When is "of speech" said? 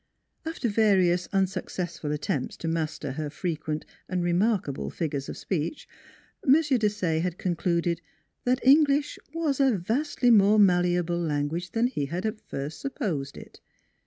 5.29-5.87